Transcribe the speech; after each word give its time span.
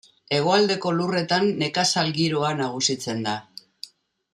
Hegoaldeko 0.37 0.93
lurretan 1.01 1.45
nekazal 1.61 2.11
giroa 2.19 2.53
nagusitzen 2.65 3.23
da. 3.31 3.41